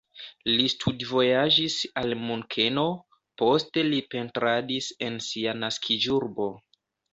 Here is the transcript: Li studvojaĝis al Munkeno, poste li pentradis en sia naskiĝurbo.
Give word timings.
Li 0.51 0.63
studvojaĝis 0.73 1.75
al 2.03 2.15
Munkeno, 2.21 2.87
poste 3.43 3.85
li 3.93 4.01
pentradis 4.15 4.91
en 5.11 5.23
sia 5.29 5.57
naskiĝurbo. 5.63 6.53